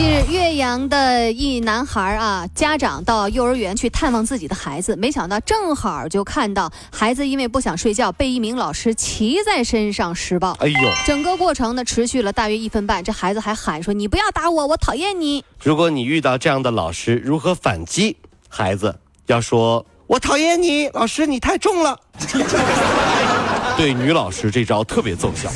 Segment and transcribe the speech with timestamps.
[0.00, 10.52] 近日，岳阳的一男孩啊，家长到幼儿园去探望自己的孩子，没想到正好就看到孩子因为不想睡觉，被一名老师骑在身上施暴。
[10.52, 15.44] 哎呦，整个过程呢持续了大约一分半，这孩子还喊说：“你不要打我，我讨厌你。
[15.62, 18.16] 如果你遇到这样的老师，如何反击？
[18.48, 22.00] 孩子要说：“我讨厌你，老师你太重了。
[23.76, 25.50] ”对女老师这招特别奏效，”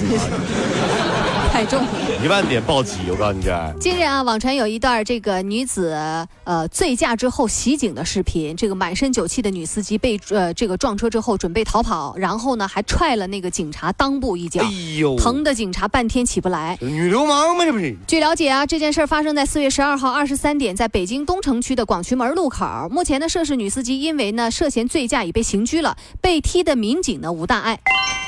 [1.55, 1.89] 太重了。
[2.21, 2.99] 一万点暴击！
[3.09, 3.75] 我告诉你这。
[3.79, 5.97] 近日啊，网传有一段这个女子
[6.43, 8.57] 呃醉驾之后袭警的视频。
[8.57, 16.77] 这个满身酒气的女司机被呃这个撞车之后准备逃跑，然后呢还踹了那个警察裆部一脚，哎呦，疼的警察半天起不来。
[16.81, 17.65] 女流氓吗？
[17.65, 17.97] 这不是？
[18.05, 22.67] 据了解啊，这件事儿发生在四月十二号二十三点，在北京东城区的广渠门路口。
[22.91, 27.79] 目前呢，涉事女司机因为呢涉嫌醉驾已被刑拘了，被踢的民警呢无大碍。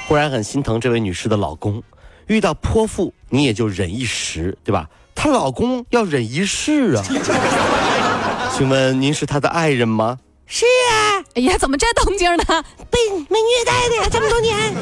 [0.06, 1.82] 忽然很心疼这位女士的老公，
[2.26, 4.88] 遇到泼妇你也就忍一时，对吧？
[5.14, 7.02] 她老公要忍一世啊！
[8.56, 10.18] 请问您是她的爱人吗？
[10.46, 12.44] 是啊，哎呀，怎么这动静呢？
[12.90, 14.56] 被被虐待的呀，这么多年。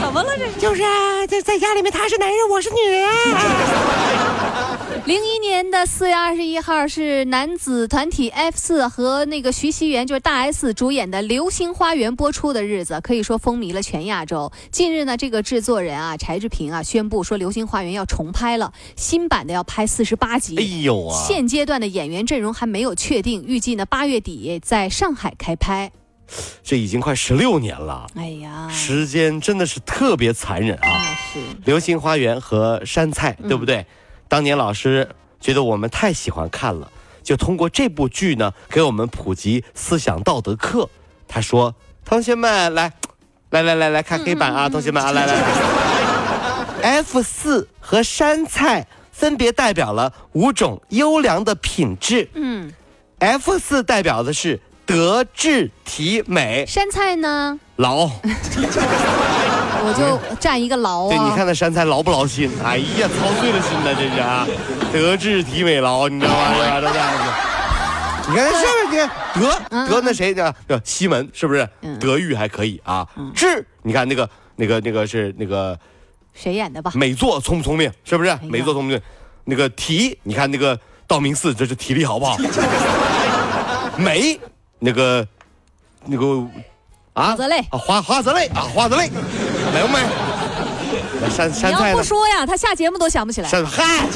[0.00, 0.60] 怎么了这？
[0.60, 3.12] 就是啊，在在家里面他是男人，我是女人啊。
[5.06, 14.50] 零一年的四月二十一号是男子团体 F 四和那个徐熙媛就是大 S 主演的《流星花园》播出的日子，可以说风靡了全亚洲。
[14.72, 20.56] 近日呢，这个制作人啊柴智屏啊宣布说，《流星花园》要重拍了，新版的要拍四十八集。
[20.56, 21.24] 哎呦啊！
[21.24, 25.92] 现阶段的演员阵容还没有确定，预计呢八月底在上海开拍。
[26.64, 30.82] 这已经快十六年了，哎呀，时间真的是特别残忍啊！
[30.82, 33.86] 那是《流星花园》和山菜，对不对？
[34.36, 35.08] 当年老师
[35.40, 36.92] 觉得我们太喜欢看了，
[37.22, 40.90] 就通过这部剧呢，给我们普及思想道德课。
[41.26, 41.74] 他说
[42.04, 42.92] ：“同学们，来，
[43.48, 45.42] 来来来来看黑板啊，同学们啊，来来来
[46.82, 52.28] ，F 四和山菜分别代表了五种优良的品质。
[52.34, 52.70] 嗯
[53.20, 58.10] ，F 四代表的是德智体美山菜呢，劳。
[59.86, 61.08] 我就占一个劳啊。
[61.10, 62.50] 对，你看那山菜劳不劳心？
[62.64, 64.46] 哎呀，操碎了心呐，这是啊，
[64.92, 66.54] 德智体美劳，你知道吗？
[66.80, 67.22] 这样子。
[68.28, 69.06] 你看是不是？
[69.40, 70.52] 德嗯德那谁呢？
[70.68, 71.96] 叫西门是不是嗯？
[72.00, 73.06] 德育还可以啊。
[73.34, 75.78] 智，你看那个那个那个是那个
[76.34, 76.90] 谁演的吧？
[76.94, 77.88] 美作聪不聪明？
[78.04, 78.36] 是不是？
[78.42, 79.00] 美作聪不聪明？
[79.44, 80.76] 那个体，你看那个
[81.06, 82.36] 道明寺，这是体力好不好？
[83.96, 84.38] 美，
[84.80, 85.24] 那个
[86.06, 86.24] 那个
[87.12, 89.08] 啊，花泽类啊，花花泽类啊，花泽类，
[89.76, 89.98] 美不美？
[91.20, 91.94] 那山你要山菜？
[91.94, 93.48] 不说呀，他下节目都想不起来。
[93.48, 94.06] 山嗨，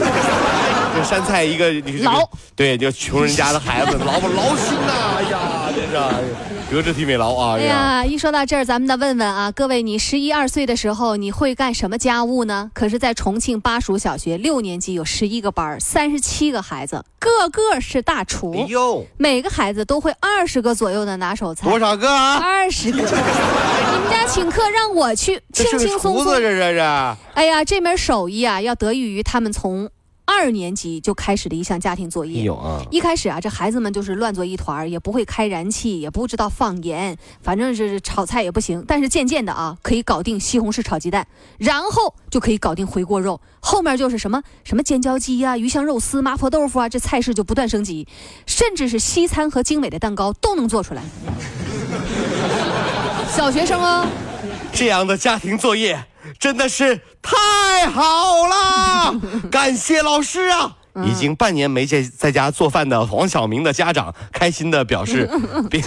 [0.94, 2.26] 这山菜一个你劳，
[2.56, 5.09] 对，就穷人家的孩子，劳不劳心呐？
[5.80, 6.22] 哎呀，真是哎
[6.70, 7.56] 德智体美劳啊！
[7.56, 12.70] 哎呀，一说到这儿，咱们得问问啊，各位，你十一二岁的时候，你会干什么家务呢？
[12.74, 21.68] 可是，在重庆巴蜀小学六年级有十一个班，三十七个孩子，个个是大厨，哎呦，每个孩子都会二十个左右的拿手菜。
[21.68, 22.36] 多少个啊？
[22.36, 26.26] 二十个，你们家请客让我去，轻轻松松。
[26.26, 26.78] 这这是。
[27.34, 29.90] 哎呀，这门手艺啊，要得益于他们从
[30.30, 32.42] 二年级就开始的一项家庭作业。
[32.42, 38.84] 有啊，一开始啊，这孩子们就是乱作一团儿，也不会开燃气，也不知道放盐，反正是炒菜也不行。
[38.86, 41.26] 但是渐渐的啊，可以搞定西红柿炒鸡蛋，
[41.58, 48.06] 然后就可以搞定回锅肉，后面就是什么什么尖椒鸡啊、鱼香肉丝、麻婆豆腐啊，这菜式就不断升级，
[48.46, 51.02] 甚至是西餐和精美的蛋糕都能做出来。
[53.28, 54.06] 小学生哦，
[54.72, 56.04] 这样的家庭作业
[56.38, 57.00] 真的是
[57.80, 58.02] 太好
[58.46, 59.14] 了，
[59.50, 60.76] 感谢老师啊！
[61.02, 65.26] 已经半年没在在家做饭的黄晓明的家长开心的表示，
[65.70, 65.82] 并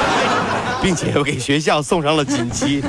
[0.80, 2.82] 并且又给学校送上了锦旗。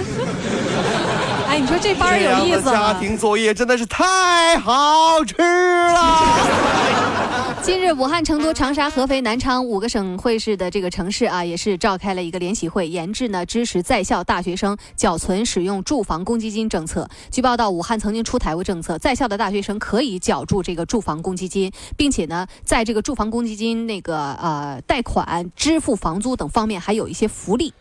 [1.52, 2.96] 哎，你说这班儿有意思吗家？
[2.98, 7.60] 庭作业真的是太好吃了。
[7.62, 17.06] 近日，武汉、成都、长沙、合肥、南昌五个省会市的这个城市啊，也是召开了一个联席会，研制呢支持在校大学生缴存使用住房公积金政策。
[17.30, 27.74] 据报道，武汉曾经出台过政策，在校的大学生可以缴住这个住房公积金，并且呢，在这个住房公积金那个呃贷款、支付房租等方面还有一些福利。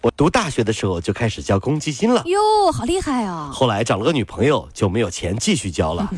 [0.00, 3.50] 我读大学的时候就开始交公积金了，哟，好厉害啊！
[3.52, 6.08] 后来找了个女朋友就没有钱继续交了，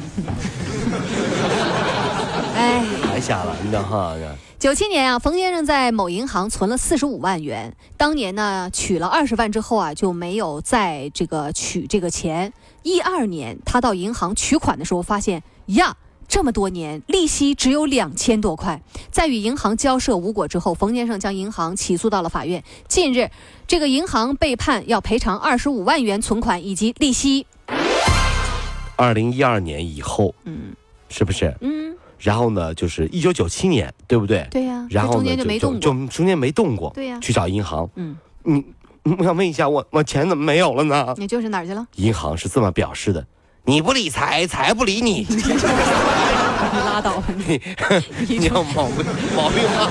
[2.54, 2.84] 哎。
[3.10, 4.14] 白瞎了，你知道哈？
[4.58, 12.52] 九七年啊，冯先生在某银行存了四十五万元，当年呢取了二十万之后啊，就没有再这个取这个钱。
[12.82, 15.96] 一二年，他到银行取款的时候，发现呀。
[16.30, 18.80] 这么多年，利息只有两千多块，
[19.10, 22.62] 在与银行交涉无果之后，冯先生将银行起诉到了法院。
[22.86, 23.28] 近日，
[23.66, 27.48] 这个银行被判要赔偿二十五万元存款以及利息。
[28.94, 30.72] 二零一二年以后，嗯
[31.08, 31.52] 是不是？
[31.62, 34.46] 嗯，然后呢，就是一九九七年，对不对？
[34.52, 35.80] 对呀、然后呢，中间就没动过。
[35.80, 36.92] 就中间没动过。
[36.94, 38.64] 对呀去找银行，嗯，你，
[39.02, 41.12] 我想问一下，我我钱怎么没有了呢？
[41.18, 41.84] 你就是哪儿去了？
[41.96, 43.26] 银行是这么表示的：
[43.64, 45.26] 你不理财，财不理你。
[46.72, 47.60] 你拉倒吧你！
[48.38, 49.04] 你有毛病
[49.36, 49.88] 毛病吗？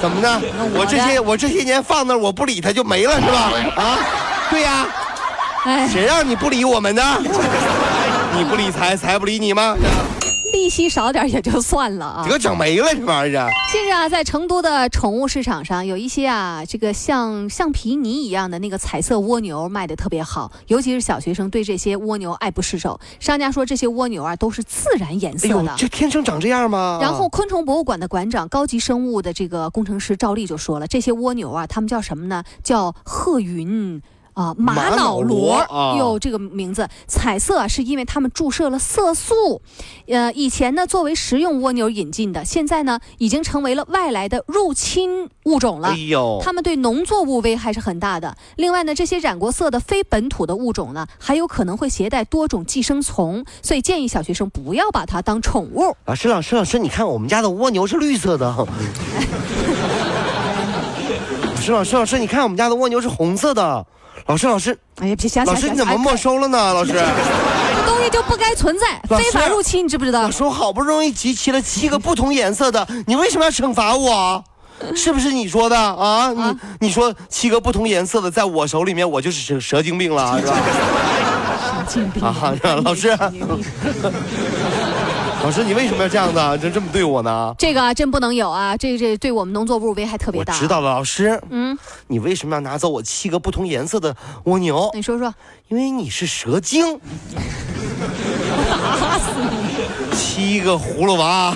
[0.00, 0.40] 怎么的？
[0.74, 3.52] 我我这些我这些年放那儿，我不理他就没了是吧？
[3.76, 3.98] 啊，
[4.50, 4.86] 对呀，
[5.64, 7.02] 哎，谁让你不理我们的？
[8.36, 9.76] 你不理财，财不理你吗？
[10.68, 12.38] 利息少点也就算了啊 给。
[12.38, 13.50] 整没了这玩意儿。
[13.72, 23.00] 近日啊，在成都的宠物市场上，有一些啊，这个像橡皮泥一样的那个彩色蜗牛卖的特别好，尤其是小学生对这些蜗牛爱不释手。
[23.18, 25.74] 商家说这些蜗牛啊都是自然颜色的，。
[25.78, 26.98] 这天生长这样吗？
[27.00, 32.44] 然后，昆虫博物馆的馆长、高级生物的这个工程师赵丽就说了，这些蜗牛啊，它们叫什么呢？
[32.62, 34.02] 叫鹤云。
[34.38, 39.60] 啊，玛玛瑙瑙螺有这个名字，彩色啊，是因为它们注射了色素。
[40.06, 45.96] 呃，以前呢作为食用蜗牛引进的，现在呢已经成为了外来的入侵物种了哎。
[45.96, 48.36] 呦，它们对农作物危害是很大的。
[48.54, 55.96] 另外呢，这些染过色的非本土的物种呢，还有可能会携带多种寄生虫，所以建议小学生不要把它当宠物。
[56.04, 58.54] 老师老师老师，你看我们家的蜗牛是绿色的。
[61.68, 63.84] 老师老师老师，你看我们家的蜗牛是红色的。
[64.26, 66.58] 老师老师哎呀，别瞎瞎老师，你怎么没收了呢？
[66.74, 70.30] 老师，这东西就不该存在，非法入侵，你知不知道老？
[70.30, 74.42] 师，我好不容易集齐了七个不同颜色的，你为什么要惩罚我？
[74.94, 76.32] 是不是你说的啊？
[76.32, 80.54] 你啊你说七个不同颜色的，在我手里面我就是蛇蛇精病了，是吧？
[81.86, 82.54] 蛇精病啊，
[82.84, 83.08] 老师，
[85.42, 86.58] 老师，你为什么要这样呢？
[86.58, 87.54] 这这么对我呢？
[87.58, 88.76] 这个啊，真不能有啊！
[88.76, 90.52] 这这对我们农作物危害特别大。
[90.52, 94.14] 我知道了，老师，嗯，你为什么要拿走我七个不同颜色的
[94.44, 94.90] 蜗牛？
[94.94, 95.32] 你说说，
[95.68, 97.00] 因为你是蛇精。
[98.68, 100.16] 打死你！
[100.16, 101.54] 七个葫芦娃，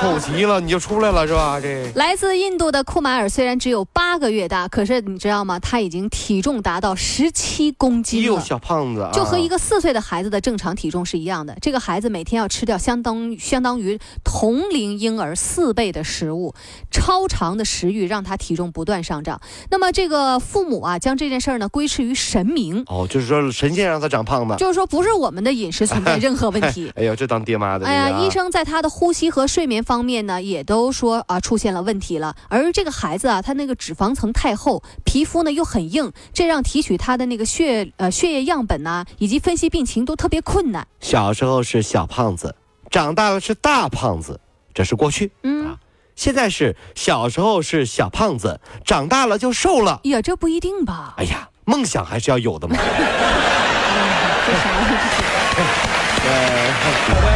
[0.00, 1.58] 凑齐了你就出来了是吧？
[1.60, 5.58] 这来自印度的库马尔虽然只有八个月大，可是你知道吗？
[5.58, 8.40] 他已经体重达到十七公斤哟，了。
[8.40, 11.56] 小胖子啊，就和一个四岁的孩子的正常体重是一样的。
[11.60, 16.54] 这个孩子每天要吃掉相当相当于同龄婴儿四倍的食物，
[16.90, 19.40] 超长的食欲让他体重不断上涨。
[19.70, 24.56] 那么这个父母啊，将这件事儿呢归斥于神明，哦，就是说神仙让他长胖的。
[24.56, 26.92] 就是说不是我们的饮食存在 任何问题。
[26.94, 32.34] 哎呦，这当爹妈的，哎呀，医生在他的呼吸和睡眠方面呢，也都说啊出现了问题了。
[32.48, 40.88] 而这个孩子啊，他那个脂肪层太厚，皮肤呢又很硬，这让提取他的那个血呃血液样本呐、以及分析病情都特别困难。
[41.00, 42.56] 小时候是小胖子，
[42.90, 44.40] 长大了是大胖子，
[44.74, 45.30] 这是过去。
[45.44, 45.78] 嗯啊，
[46.16, 50.00] 现在是小时候是小胖子，长大了就瘦了。
[50.02, 51.14] 呀，这不一定吧？
[51.16, 52.76] 哎呀，梦想还是要有的嘛。